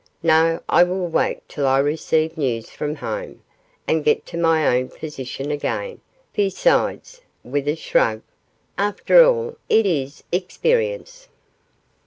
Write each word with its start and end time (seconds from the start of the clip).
No; 0.23 0.63
I 0.67 0.81
will 0.81 1.05
wait 1.05 1.47
till 1.47 1.67
I 1.67 1.77
receive 1.77 2.35
news 2.35 2.71
from 2.71 2.95
home, 2.95 3.43
and 3.87 4.03
get 4.03 4.25
to 4.25 4.35
my 4.39 4.65
own 4.75 4.89
position 4.89 5.51
again; 5.51 6.01
besides,' 6.33 7.21
with 7.43 7.67
a 7.67 7.75
shrug, 7.75 8.23
'after 8.79 9.23
all, 9.23 9.57
it 9.69 9.85
is 9.85 10.23
experience. 10.31 11.27